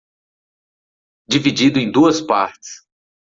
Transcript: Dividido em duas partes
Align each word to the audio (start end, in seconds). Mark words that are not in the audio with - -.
Dividido 1.29 1.77
em 1.77 1.91
duas 1.91 2.19
partes 2.21 2.87